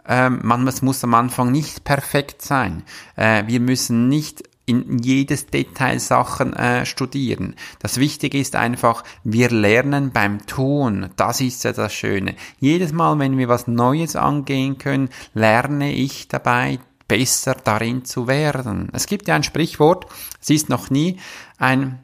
ähm, 0.07 0.39
man, 0.43 0.67
es 0.67 0.81
muss 0.81 1.03
am 1.03 1.13
Anfang 1.13 1.51
nicht 1.51 1.83
perfekt 1.83 2.41
sein. 2.41 2.83
Äh, 3.15 3.45
wir 3.47 3.59
müssen 3.59 4.09
nicht 4.09 4.43
in 4.71 4.99
jedes 4.99 5.47
Detail 5.47 5.99
Sachen 5.99 6.53
äh, 6.53 6.85
studieren. 6.85 7.55
Das 7.79 7.97
Wichtige 7.97 8.39
ist 8.39 8.55
einfach, 8.55 9.03
wir 9.23 9.49
lernen 9.49 10.11
beim 10.11 10.45
Tun. 10.45 11.09
Das 11.17 11.41
ist 11.41 11.63
ja 11.63 11.73
das 11.73 11.93
Schöne. 11.93 12.35
Jedes 12.59 12.93
Mal, 12.93 13.19
wenn 13.19 13.37
wir 13.37 13.49
was 13.49 13.67
Neues 13.67 14.15
angehen 14.15 14.77
können, 14.77 15.09
lerne 15.33 15.91
ich 15.91 16.27
dabei 16.27 16.79
besser 17.07 17.55
darin 17.55 18.05
zu 18.05 18.27
werden. 18.27 18.89
Es 18.93 19.05
gibt 19.05 19.27
ja 19.27 19.35
ein 19.35 19.43
Sprichwort, 19.43 20.05
es 20.39 20.49
ist 20.49 20.69
noch 20.69 20.89
nie 20.89 21.19
ein 21.57 21.99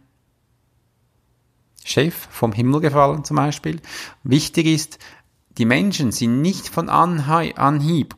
Chef 1.86 2.28
vom 2.30 2.52
Himmel 2.52 2.82
gefallen 2.82 3.24
zum 3.24 3.38
Beispiel. 3.38 3.80
Wichtig 4.24 4.66
ist, 4.66 5.00
die 5.58 5.66
Menschen 5.66 6.12
sind 6.12 6.42
nicht 6.42 6.68
von 6.68 6.90
Anhieb 6.90 8.16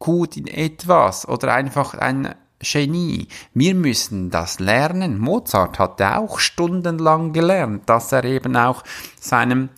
gut 0.00 0.36
in 0.36 0.48
etwas 0.48 1.28
oder 1.28 1.54
einfach 1.54 1.94
ein 1.94 2.34
Genie. 2.62 3.28
Wir 3.54 3.74
müssen 3.74 4.30
das 4.30 4.60
lernen. 4.60 5.18
Mozart 5.18 5.78
hatte 5.78 6.16
auch 6.16 6.38
stundenlang 6.38 7.32
gelernt, 7.32 7.88
dass 7.88 8.12
er 8.12 8.24
eben 8.24 8.56
auch 8.56 8.82
seinem 9.20 9.68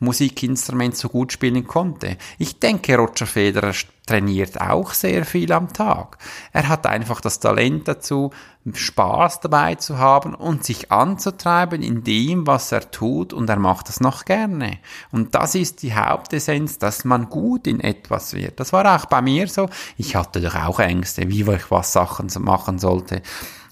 Musikinstrument 0.00 0.96
so 0.96 1.08
gut 1.08 1.32
spielen 1.32 1.66
konnte. 1.66 2.16
Ich 2.38 2.58
denke, 2.58 2.96
Roger 2.96 3.26
Federer 3.26 3.74
trainiert 4.06 4.60
auch 4.60 4.92
sehr 4.92 5.24
viel 5.24 5.52
am 5.52 5.72
Tag. 5.72 6.18
Er 6.52 6.68
hat 6.68 6.86
einfach 6.86 7.20
das 7.20 7.38
Talent 7.38 7.86
dazu, 7.86 8.32
Spaß 8.72 9.40
dabei 9.40 9.76
zu 9.76 9.98
haben 9.98 10.34
und 10.34 10.64
sich 10.64 10.90
anzutreiben 10.90 11.82
in 11.82 12.02
dem, 12.02 12.46
was 12.46 12.72
er 12.72 12.90
tut 12.90 13.32
und 13.32 13.48
er 13.48 13.58
macht 13.58 13.88
das 13.88 14.00
noch 14.00 14.24
gerne. 14.24 14.78
Und 15.12 15.34
das 15.34 15.54
ist 15.54 15.82
die 15.82 15.94
Hauptessenz, 15.94 16.78
dass 16.78 17.04
man 17.04 17.30
gut 17.30 17.66
in 17.66 17.80
etwas 17.80 18.34
wird. 18.34 18.58
Das 18.58 18.72
war 18.72 18.96
auch 18.96 19.06
bei 19.06 19.22
mir 19.22 19.48
so. 19.48 19.68
Ich 19.96 20.16
hatte 20.16 20.40
doch 20.40 20.56
auch 20.56 20.80
Ängste, 20.80 21.28
wie 21.28 21.42
ich 21.42 21.70
was 21.70 21.92
Sachen 21.92 22.28
machen 22.42 22.78
sollte 22.78 23.22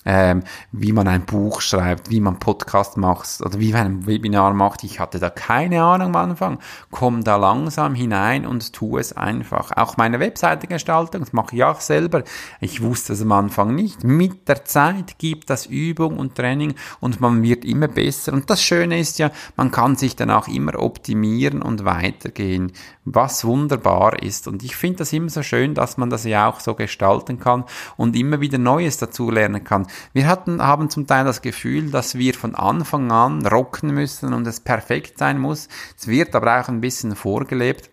ähm, 0.08 0.42
wie 0.72 0.92
man 0.92 1.06
ein 1.06 1.26
Buch 1.26 1.60
schreibt, 1.60 2.08
wie 2.08 2.20
man 2.20 2.38
Podcast 2.38 2.96
macht 2.96 3.42
oder 3.42 3.60
wie 3.60 3.74
man 3.74 3.86
ein 3.86 4.06
Webinar 4.06 4.54
macht. 4.54 4.82
Ich 4.82 5.00
hatte 5.00 5.18
da 5.18 5.28
keine 5.28 5.82
Ahnung 5.82 6.16
am 6.16 6.30
Anfang. 6.30 6.58
Komm 6.90 7.24
da 7.24 7.36
langsam 7.36 7.94
hinein 7.94 8.46
und 8.46 8.72
tu 8.72 8.96
es 8.96 9.12
einfach. 9.12 9.76
Auch 9.76 9.98
meine 9.98 10.18
Webseitengestaltung, 10.18 11.20
das 11.20 11.34
mache 11.34 11.54
ich 11.56 11.62
auch 11.62 11.80
selber. 11.80 12.24
Ich 12.58 12.80
wusste 12.82 13.12
es 13.12 13.20
am 13.20 13.32
Anfang 13.32 13.74
nicht. 13.74 14.02
Mit 14.02 14.48
der 14.48 14.64
Zeit 14.64 15.18
gibt 15.18 15.50
das 15.50 15.66
Übung 15.66 16.16
und 16.16 16.36
Training 16.36 16.74
und 17.00 17.20
man 17.20 17.42
wird 17.42 17.66
immer 17.66 17.88
besser. 17.88 18.32
Und 18.32 18.48
das 18.48 18.62
Schöne 18.62 18.98
ist 18.98 19.18
ja, 19.18 19.30
man 19.56 19.70
kann 19.70 19.96
sich 19.96 20.16
dann 20.16 20.30
auch 20.30 20.48
immer 20.48 20.78
optimieren 20.80 21.60
und 21.60 21.84
weitergehen, 21.84 22.72
was 23.04 23.44
wunderbar 23.44 24.22
ist. 24.22 24.48
Und 24.48 24.62
ich 24.62 24.74
finde 24.74 24.98
das 24.98 25.12
immer 25.12 25.28
so 25.28 25.42
schön, 25.42 25.74
dass 25.74 25.98
man 25.98 26.08
das 26.08 26.24
ja 26.24 26.48
auch 26.48 26.60
so 26.60 26.74
gestalten 26.74 27.38
kann 27.38 27.64
und 27.98 28.16
immer 28.16 28.40
wieder 28.40 28.56
Neues 28.56 28.96
dazu 28.96 29.30
lernen 29.30 29.64
kann. 29.64 29.86
Wir 30.12 30.26
hatten, 30.26 30.62
haben 30.62 30.90
zum 30.90 31.06
Teil 31.06 31.24
das 31.24 31.42
Gefühl, 31.42 31.90
dass 31.90 32.16
wir 32.16 32.34
von 32.34 32.54
Anfang 32.54 33.10
an 33.12 33.46
rocken 33.46 33.92
müssen 33.92 34.32
und 34.32 34.46
es 34.46 34.60
perfekt 34.60 35.18
sein 35.18 35.38
muss. 35.38 35.68
Es 35.98 36.06
wird 36.06 36.34
aber 36.34 36.60
auch 36.60 36.68
ein 36.68 36.80
bisschen 36.80 37.16
vorgelebt, 37.16 37.90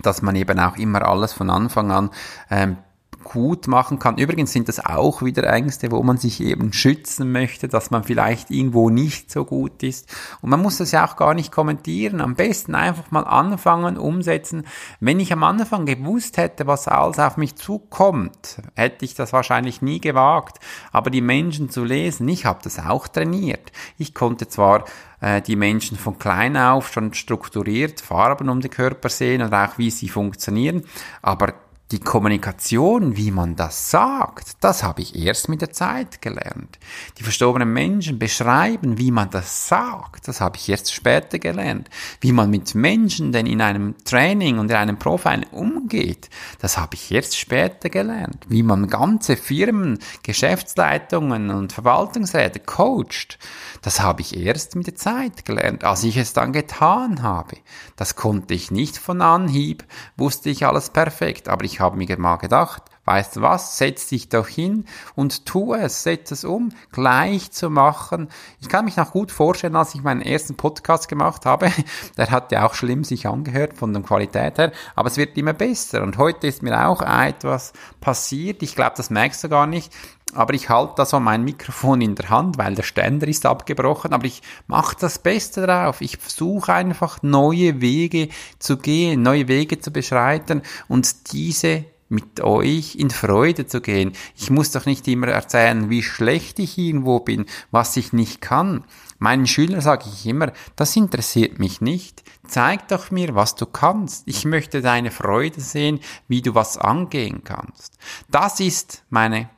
dass 0.00 0.22
man 0.22 0.36
eben 0.36 0.58
auch 0.58 0.76
immer 0.76 1.02
alles 1.02 1.32
von 1.32 1.50
Anfang 1.50 1.90
an 1.90 2.10
ähm, 2.50 2.78
gut 3.22 3.66
machen 3.66 3.98
kann. 3.98 4.18
Übrigens 4.18 4.52
sind 4.52 4.68
das 4.68 4.84
auch 4.84 5.22
wieder 5.22 5.44
Ängste, 5.44 5.90
wo 5.90 6.02
man 6.02 6.18
sich 6.18 6.40
eben 6.40 6.72
schützen 6.72 7.32
möchte, 7.32 7.68
dass 7.68 7.90
man 7.90 8.04
vielleicht 8.04 8.50
irgendwo 8.50 8.90
nicht 8.90 9.30
so 9.30 9.44
gut 9.44 9.82
ist. 9.82 10.14
Und 10.40 10.50
man 10.50 10.60
muss 10.60 10.78
das 10.78 10.92
ja 10.92 11.06
auch 11.06 11.16
gar 11.16 11.34
nicht 11.34 11.52
kommentieren. 11.52 12.20
Am 12.20 12.34
besten 12.34 12.74
einfach 12.74 13.10
mal 13.10 13.24
anfangen, 13.24 13.96
umsetzen. 13.96 14.64
Wenn 15.00 15.20
ich 15.20 15.32
am 15.32 15.44
Anfang 15.44 15.86
gewusst 15.86 16.36
hätte, 16.36 16.66
was 16.66 16.88
alles 16.88 17.18
auf 17.18 17.36
mich 17.36 17.56
zukommt, 17.56 18.62
hätte 18.74 19.04
ich 19.04 19.14
das 19.14 19.32
wahrscheinlich 19.32 19.82
nie 19.82 20.00
gewagt. 20.00 20.58
Aber 20.90 21.10
die 21.10 21.20
Menschen 21.20 21.70
zu 21.70 21.84
lesen, 21.84 22.28
ich 22.28 22.46
habe 22.46 22.60
das 22.62 22.78
auch 22.78 23.08
trainiert. 23.08 23.72
Ich 23.98 24.14
konnte 24.14 24.48
zwar 24.48 24.84
äh, 25.22 25.40
die 25.40 25.56
Menschen 25.56 25.96
von 25.96 26.18
klein 26.18 26.56
auf 26.56 26.92
schon 26.92 27.14
strukturiert 27.14 28.00
Farben 28.00 28.48
um 28.48 28.60
den 28.60 28.70
Körper 28.70 29.08
sehen 29.08 29.40
und 29.40 29.54
auch 29.54 29.78
wie 29.78 29.90
sie 29.90 30.08
funktionieren, 30.08 30.84
aber 31.22 31.54
die 31.92 32.00
Kommunikation, 32.00 33.18
wie 33.18 33.30
man 33.30 33.54
das 33.54 33.90
sagt, 33.90 34.64
das 34.64 34.82
habe 34.82 35.02
ich 35.02 35.14
erst 35.14 35.50
mit 35.50 35.60
der 35.60 35.72
Zeit 35.72 36.22
gelernt. 36.22 36.78
Die 37.18 37.22
verstorbenen 37.22 37.70
Menschen 37.70 38.18
beschreiben, 38.18 38.96
wie 38.96 39.10
man 39.10 39.28
das 39.28 39.68
sagt, 39.68 40.26
das 40.26 40.40
habe 40.40 40.56
ich 40.56 40.70
erst 40.70 40.92
später 40.92 41.38
gelernt. 41.38 41.90
Wie 42.20 42.32
man 42.32 42.50
mit 42.50 42.74
Menschen 42.74 43.30
denn 43.32 43.44
in 43.44 43.60
einem 43.60 43.94
Training 44.04 44.58
und 44.58 44.70
in 44.70 44.76
einem 44.76 44.98
Profiling 44.98 45.46
umgeht, 45.50 46.30
das 46.60 46.78
habe 46.78 46.94
ich 46.94 47.12
erst 47.12 47.38
später 47.38 47.90
gelernt. 47.90 48.46
Wie 48.48 48.62
man 48.62 48.88
ganze 48.88 49.36
Firmen, 49.36 49.98
Geschäftsleitungen 50.22 51.50
und 51.50 51.74
Verwaltungsräte 51.74 52.60
coacht, 52.60 53.38
das 53.82 54.00
habe 54.00 54.22
ich 54.22 54.34
erst 54.36 54.76
mit 54.76 54.86
der 54.86 54.96
Zeit 54.96 55.44
gelernt, 55.44 55.84
als 55.84 56.04
ich 56.04 56.16
es 56.16 56.32
dann 56.32 56.52
getan 56.54 57.22
habe. 57.22 57.58
Das 57.96 58.16
konnte 58.16 58.54
ich 58.54 58.70
nicht 58.70 58.96
von 58.96 59.20
Anhieb, 59.20 59.84
wusste 60.16 60.48
ich 60.48 60.64
alles 60.64 60.88
perfekt, 60.88 61.48
aber 61.48 61.64
ich 61.66 61.81
habe 61.82 61.96
mir 61.96 62.18
mal 62.18 62.36
gedacht, 62.36 62.82
weißt 63.04 63.36
du 63.36 63.42
was, 63.42 63.78
setz 63.78 64.08
dich 64.08 64.28
doch 64.28 64.46
hin 64.46 64.84
und 65.14 65.46
tu 65.46 65.74
es, 65.74 66.02
setz 66.02 66.30
es 66.30 66.44
um, 66.44 66.70
gleich 66.92 67.50
zu 67.50 67.68
machen. 67.68 68.28
Ich 68.60 68.68
kann 68.68 68.84
mich 68.84 68.96
noch 68.96 69.10
gut 69.10 69.32
vorstellen, 69.32 69.76
als 69.76 69.94
ich 69.94 70.02
meinen 70.02 70.22
ersten 70.22 70.56
Podcast 70.56 71.08
gemacht 71.08 71.44
habe, 71.44 71.70
der 72.16 72.30
hat 72.30 72.52
ja 72.52 72.66
auch 72.66 72.74
schlimm 72.74 73.04
sich 73.04 73.26
angehört 73.26 73.74
von 73.74 73.92
der 73.92 74.02
Qualität 74.02 74.58
her, 74.58 74.72
aber 74.94 75.08
es 75.08 75.16
wird 75.16 75.36
immer 75.36 75.52
besser. 75.52 76.02
Und 76.02 76.18
heute 76.18 76.46
ist 76.46 76.62
mir 76.62 76.86
auch 76.86 77.02
etwas 77.02 77.72
passiert, 78.00 78.62
ich 78.62 78.76
glaube, 78.76 78.94
das 78.96 79.10
merkst 79.10 79.44
du 79.44 79.48
gar 79.48 79.66
nicht, 79.66 79.92
aber 80.34 80.54
ich 80.54 80.70
halte 80.70 80.94
da 80.96 81.04
so 81.04 81.20
mein 81.20 81.44
Mikrofon 81.44 82.00
in 82.00 82.14
der 82.14 82.30
Hand, 82.30 82.56
weil 82.56 82.74
der 82.74 82.84
Ständer 82.84 83.28
ist 83.28 83.44
abgebrochen, 83.44 84.12
aber 84.12 84.24
ich 84.24 84.42
mache 84.66 84.96
das 84.98 85.18
Beste 85.18 85.66
drauf. 85.66 86.00
Ich 86.00 86.16
versuche 86.16 86.72
einfach 86.72 87.22
neue 87.22 87.80
Wege 87.80 88.28
zu 88.58 88.78
gehen, 88.78 89.22
neue 89.22 89.48
Wege 89.48 89.78
zu 89.80 89.92
beschreiten. 89.92 90.62
Und 90.88 91.32
diese 91.32 91.84
mit 92.12 92.40
euch 92.40 92.94
in 92.94 93.10
Freude 93.10 93.66
zu 93.66 93.80
gehen. 93.80 94.12
Ich 94.36 94.50
muss 94.50 94.70
doch 94.70 94.86
nicht 94.86 95.08
immer 95.08 95.28
erzählen, 95.28 95.90
wie 95.90 96.02
schlecht 96.02 96.58
ich 96.58 96.78
irgendwo 96.78 97.20
bin, 97.20 97.46
was 97.70 97.96
ich 97.96 98.12
nicht 98.12 98.40
kann. 98.40 98.84
Meinen 99.18 99.46
Schülern 99.46 99.80
sage 99.80 100.04
ich 100.12 100.26
immer, 100.26 100.52
das 100.76 100.94
interessiert 100.94 101.58
mich 101.58 101.80
nicht. 101.80 102.22
Zeig 102.46 102.88
doch 102.88 103.10
mir, 103.10 103.34
was 103.34 103.54
du 103.54 103.66
kannst. 103.66 104.24
Ich 104.26 104.44
möchte 104.44 104.82
deine 104.82 105.10
Freude 105.10 105.60
sehen, 105.60 106.00
wie 106.28 106.42
du 106.42 106.54
was 106.54 106.76
angehen 106.76 107.42
kannst. 107.44 107.96
Das 108.30 108.60
ist 108.60 109.04
meine 109.10 109.48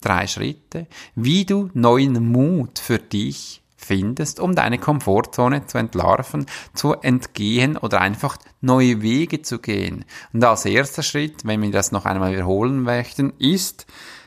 drei 0.00 0.26
Schritte, 0.26 0.86
wie 1.14 1.44
du 1.44 1.70
neuen 1.74 2.30
Mut 2.30 2.78
für 2.78 2.98
dich 2.98 3.62
findest, 3.80 4.40
um 4.40 4.54
deine 4.54 4.78
Komfortzone 4.78 5.66
zu 5.66 5.78
entlarven, 5.78 6.46
zu 6.74 6.94
entgehen 6.94 7.76
oder 7.76 8.00
einfach 8.00 8.36
neue 8.60 9.02
Wege 9.02 9.42
zu 9.42 9.58
gehen. 9.58 10.04
Und 10.32 10.44
als 10.44 10.64
erster 10.64 11.02
Schritt, 11.02 11.44
wenn 11.44 11.62
wir 11.62 11.70
das 11.70 11.92
noch 11.92 12.04
einmal 12.04 12.32
wiederholen 12.32 12.82
möchten, 12.82 13.32
ist 13.38 13.86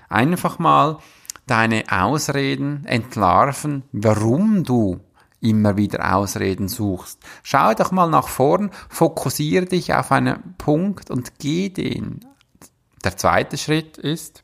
einfach 0.09 0.59
mal 0.59 0.97
deine 1.45 1.83
Ausreden 1.89 2.85
entlarven, 2.85 3.83
warum 3.91 4.63
du 4.63 4.99
immer 5.41 5.75
wieder 5.75 6.15
Ausreden 6.15 6.69
suchst. 6.69 7.19
Schau 7.43 7.73
doch 7.73 7.91
mal 7.91 8.09
nach 8.09 8.29
vorn, 8.29 8.71
fokussiere 8.89 9.65
dich 9.65 9.93
auf 9.93 10.11
einen 10.11 10.55
Punkt 10.57 11.11
und 11.11 11.37
geh 11.39 11.69
den. 11.69 12.21
Der 13.03 13.17
zweite 13.17 13.57
Schritt 13.57 13.97
ist, 13.97 14.42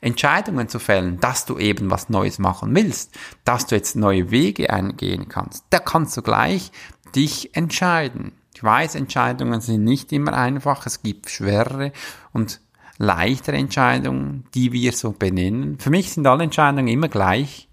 Entscheidungen 0.00 0.68
zu 0.68 0.78
fällen, 0.78 1.20
dass 1.20 1.44
du 1.44 1.58
eben 1.58 1.90
was 1.90 2.08
Neues 2.08 2.38
machen 2.38 2.74
willst, 2.74 3.16
dass 3.44 3.66
du 3.66 3.74
jetzt 3.74 3.96
neue 3.96 4.30
Wege 4.30 4.70
eingehen 4.70 5.28
kannst, 5.28 5.64
da 5.70 5.78
kannst 5.78 6.16
du 6.16 6.22
gleich 6.22 6.72
dich 7.14 7.54
entscheiden. 7.56 8.32
Ich 8.54 8.62
weiß, 8.64 8.96
Entscheidungen 8.96 9.60
sind 9.60 9.84
nicht 9.84 10.12
immer 10.12 10.32
einfach, 10.32 10.86
es 10.86 11.02
gibt 11.02 11.30
schwerere 11.30 11.92
und 12.32 12.60
leichtere 12.98 13.56
Entscheidungen, 13.56 14.44
die 14.54 14.72
wir 14.72 14.92
so 14.92 15.12
benennen. 15.12 15.78
Für 15.78 15.90
mich 15.90 16.12
sind 16.12 16.26
alle 16.26 16.44
Entscheidungen 16.44 16.88
immer 16.88 17.08
gleich 17.08 17.67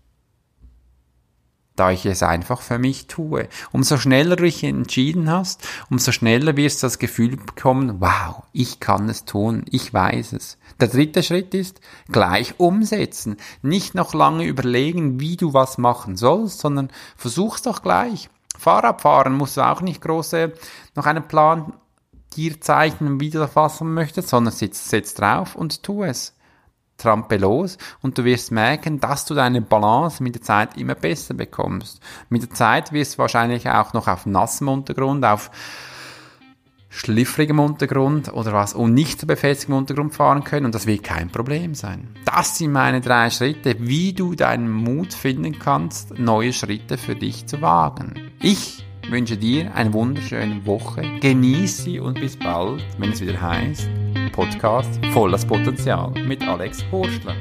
da 1.75 1.91
ich 1.91 2.05
es 2.05 2.24
einfach 2.24 2.62
für 2.62 2.79
mich 2.79 3.08
tue. 3.08 3.48
Umso 3.72 3.98
schneller 3.98 4.36
du 4.36 4.44
dich 4.44 4.63
entschieden 4.63 5.29
hast, 5.29 5.67
umso 5.89 6.12
schneller 6.12 6.55
wirst 6.55 6.82
du 6.82 6.88
das 6.88 7.00
Gefühl 7.00 7.38
bekommen, 7.38 8.00
wow, 8.00 8.44
ich 8.53 8.79
kann 8.79 9.10
es 9.10 9.25
tun, 9.25 9.65
ich 9.70 9.94
weiß 9.94 10.34
es. 10.34 10.58
Der 10.79 10.88
dritte 10.88 11.24
Schritt 11.24 11.53
ist, 11.53 11.82
gleich 12.10 12.60
umsetzen. 12.60 13.38
Nicht 13.62 13.96
noch 13.96 14.13
lange 14.13 14.46
überlegen, 14.46 15.20
wie 15.20 15.38
du 15.38 15.53
was 15.53 15.77
machen 15.77 16.17
sollst, 16.17 16.60
sondern 16.60 16.89
versuch's 17.15 17.62
doch 17.62 17.82
gleich. 17.82 18.29
Fahrradfahren 18.58 19.34
musst 19.34 19.58
du 19.58 19.62
auch 19.62 19.82
nicht 19.82 20.01
große, 20.01 20.53
noch 20.96 21.05
einen 21.05 21.27
Plan 21.27 21.74
dir 22.36 22.60
zeichnen, 22.60 23.20
wie 23.20 23.29
du 23.29 23.39
das 23.39 23.51
fassen 23.51 23.94
möchtest, 23.94 24.29
sondern 24.29 24.53
sitz, 24.53 24.89
setz 24.89 25.13
drauf 25.13 25.55
und 25.55 25.84
tu 25.84 26.03
es 26.03 26.35
trampe 26.98 27.38
los 27.38 27.78
und 28.02 28.18
du 28.18 28.24
wirst 28.25 28.52
merken, 28.52 29.00
dass 29.00 29.25
du 29.25 29.34
deine 29.34 29.62
Balance 29.62 30.24
mit 30.24 30.36
der 30.36 30.42
Zeit 30.42 30.78
immer 30.78 30.96
besser 30.96 31.34
bekommst. 31.34 32.02
Mit 32.30 32.44
der 32.44 32.50
Zeit 32.52 32.92
wirst 32.92 33.16
du 33.16 33.18
wahrscheinlich 33.20 33.70
auch 33.70 33.94
noch 33.94 34.08
auf 34.08 34.25
nassem 34.25 34.68
Untergrund, 34.68 35.25
auf 35.25 35.52
schliffrigem 36.96 37.60
Untergrund 37.60 38.32
oder 38.34 38.54
was 38.54 38.74
und 38.74 38.94
nicht 38.94 39.20
so 39.20 39.28
befestigtem 39.28 39.75
Untergrund 39.75 40.16
fahren 40.16 40.44
können 40.44 40.66
und 40.66 40.75
das 40.75 40.88
wird 40.88 41.04
kein 41.04 41.30
Problem 41.30 41.75
sein. 41.75 42.08
Das 42.24 42.58
sind 42.58 42.72
meine 42.72 43.02
drei 43.02 43.30
Schritte, 43.30 43.75
wie 43.80 44.14
du 44.14 44.34
deinen 44.34 44.72
Mut 44.72 45.14
finden 45.14 45.60
kannst, 45.60 46.18
neue 46.18 46.54
Schritte 46.54 46.98
für 46.98 47.16
dich 47.16 47.48
zu 47.48 47.62
wagen. 47.62 48.32
Ich 48.42 48.86
wünsche 49.10 49.38
dir 49.38 49.75
eine 49.75 49.94
wunderschöne 49.94 50.66
Woche, 50.66 51.04
genieße 51.20 51.82
sie 51.84 52.00
und 52.00 52.20
bis 52.20 52.38
bald, 52.38 52.84
wenn 52.98 53.12
es 53.12 53.22
wieder 53.22 53.42
heißt, 53.42 53.90
Podcast 54.36 55.00
Volles 55.13 55.46
Potenzial 55.46 56.12
mit 56.27 56.46
Alex 56.46 56.84
Horschler. 56.92 57.38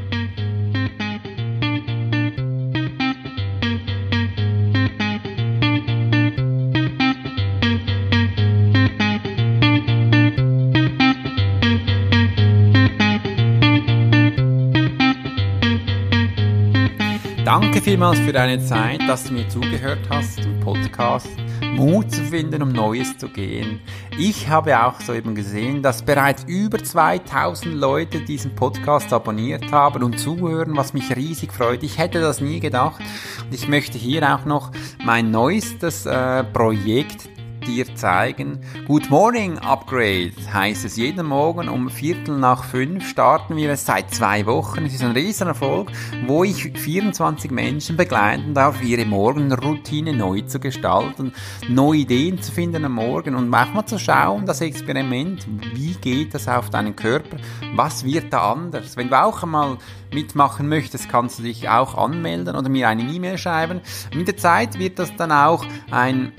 Danke 17.45 17.83
vielmals 17.83 18.21
für 18.21 18.33
deine 18.33 18.61
Zeit, 18.65 19.01
dass 19.09 19.25
du 19.25 19.33
mir 19.33 19.49
zugehört 19.49 19.99
hast 20.09 20.39
im 20.45 20.61
Podcast. 20.61 21.44
Mut 21.75 22.12
zu 22.12 22.23
finden, 22.23 22.62
um 22.62 22.69
Neues 22.69 23.19
zu 23.19 23.28
gehen. 23.28 23.81
Ich 24.16 24.49
habe 24.49 24.81
auch 24.81 25.00
soeben 25.00 25.35
gesehen, 25.35 25.83
dass 25.83 26.02
bereits 26.02 26.45
über 26.45 26.78
2000 26.78 27.75
Leute 27.75 28.21
diesen 28.21 28.54
Podcast 28.54 29.12
abonniert 29.12 29.73
haben 29.73 30.04
und 30.04 30.21
zuhören, 30.21 30.76
was 30.76 30.93
mich 30.93 31.14
riesig 31.16 31.52
freut. 31.52 31.83
Ich 31.83 31.99
hätte 31.99 32.21
das 32.21 32.40
nie 32.40 32.61
gedacht. 32.61 33.02
Ich 33.50 33.66
möchte 33.66 33.99
hier 33.99 34.23
auch 34.35 34.45
noch 34.45 34.71
mein 35.04 35.33
neuestes 35.33 36.07
äh, 36.07 36.45
Projekt 36.45 37.28
dir 37.66 37.94
zeigen. 37.94 38.61
Good 38.87 39.11
Morning 39.11 39.59
Upgrade 39.59 40.33
heißt 40.52 40.85
es. 40.85 40.97
Jeden 40.97 41.26
Morgen 41.26 41.68
um 41.68 41.90
Viertel 41.90 42.38
nach 42.38 42.64
fünf 42.64 43.09
starten 43.09 43.56
wir 43.56 43.71
es 43.71 43.87
seit 43.87 44.12
zwei 44.12 44.47
Wochen. 44.47 44.85
Es 44.85 44.94
ist 44.94 45.02
ein 45.02 45.12
riesen 45.12 45.49
Erfolg, 45.49 45.90
wo 46.26 46.44
ich 46.44 46.73
24 46.76 47.50
Menschen 47.50 47.97
begleiten 47.97 48.54
darf, 48.54 48.83
ihre 48.83 49.04
Morgenroutine 49.06 50.12
neu 50.12 50.42
zu 50.42 50.61
gestalten, 50.61 51.33
neue 51.68 52.00
Ideen 52.00 52.40
zu 52.40 52.52
finden 52.52 52.85
am 52.85 52.92
Morgen 52.92 53.35
und 53.35 53.49
manchmal 53.49 53.87
zu 53.87 53.99
schauen, 53.99 54.47
das 54.47 54.61
Experiment, 54.61 55.47
wie 55.75 55.94
geht 55.94 56.35
das 56.35 56.49
auf 56.49 56.71
deinen 56.71 56.94
Körper, 56.94 57.38
was 57.75 58.04
wird 58.04 58.33
da 58.33 58.52
anders. 58.52 58.97
Wenn 58.97 59.09
du 59.09 59.21
auch 59.21 59.42
einmal 59.42 59.78
mitmachen 60.12 60.68
möchtest, 60.68 61.09
kannst 61.09 61.38
du 61.38 61.42
dich 61.42 61.68
auch 61.68 61.97
anmelden 61.97 62.56
oder 62.56 62.68
mir 62.68 62.88
eine 62.88 63.02
E-Mail 63.02 63.38
schreiben. 63.38 63.80
Mit 64.14 64.28
der 64.28 64.37
Zeit 64.37 64.78
wird 64.78 64.99
das 64.99 65.14
dann 65.16 65.33
auch 65.33 65.64
ein 65.90 66.33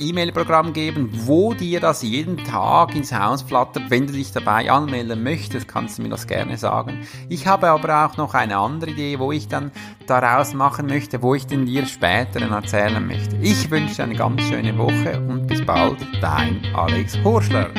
E-Mail-Programm 0.00 0.72
geben, 0.72 1.10
wo 1.26 1.54
dir 1.54 1.80
das 1.80 2.02
jeden 2.02 2.38
Tag 2.38 2.94
ins 2.94 3.12
Haus 3.12 3.42
flattert. 3.42 3.90
Wenn 3.90 4.06
du 4.06 4.12
dich 4.12 4.32
dabei 4.32 4.70
anmelden 4.70 5.22
möchtest, 5.22 5.68
kannst 5.68 5.98
du 5.98 6.02
mir 6.02 6.08
das 6.08 6.26
gerne 6.26 6.56
sagen. 6.58 7.06
Ich 7.28 7.46
habe 7.46 7.68
aber 7.68 8.06
auch 8.06 8.16
noch 8.16 8.34
eine 8.34 8.56
andere 8.56 8.90
Idee, 8.90 9.18
wo 9.18 9.32
ich 9.32 9.48
dann 9.48 9.70
daraus 10.06 10.54
machen 10.54 10.86
möchte, 10.86 11.22
wo 11.22 11.34
ich 11.34 11.46
den 11.46 11.66
dir 11.66 11.86
später 11.86 12.40
erzählen 12.40 13.06
möchte. 13.06 13.36
Ich 13.36 13.70
wünsche 13.70 13.96
dir 13.96 14.04
eine 14.04 14.16
ganz 14.16 14.42
schöne 14.42 14.76
Woche 14.76 15.20
und 15.28 15.46
bis 15.46 15.64
bald, 15.64 15.98
dein 16.20 16.60
Alex 16.74 17.18
Horschler. 17.22 17.70